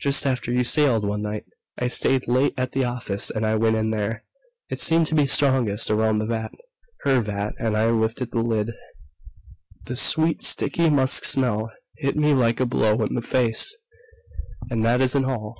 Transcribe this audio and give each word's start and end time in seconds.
Just 0.00 0.24
after 0.24 0.50
you 0.50 0.64
sailed 0.64 1.06
one 1.06 1.20
night 1.20 1.44
I 1.78 1.88
stayed 1.88 2.26
late 2.26 2.54
at 2.56 2.72
the 2.72 2.84
office, 2.84 3.28
and 3.30 3.44
I 3.44 3.56
went 3.56 3.76
in 3.76 3.90
there.... 3.90 4.24
It 4.70 4.80
seemed 4.80 5.06
to 5.08 5.14
be 5.14 5.26
strongest 5.26 5.90
around 5.90 6.16
the 6.16 6.24
vat 6.24 6.52
her 7.02 7.20
vat 7.20 7.52
and 7.58 7.76
I 7.76 7.90
lifted 7.90 8.32
the 8.32 8.40
lid. 8.40 8.70
"The 9.84 9.94
sweet, 9.96 10.40
sticky 10.40 10.88
musk 10.88 11.24
smell 11.24 11.70
hit 11.98 12.16
me 12.16 12.32
like 12.32 12.58
a 12.58 12.64
blow 12.64 12.94
in 13.02 13.12
the 13.12 13.20
face. 13.20 13.76
"And 14.70 14.82
that 14.86 15.02
isn't 15.02 15.26
all!" 15.26 15.58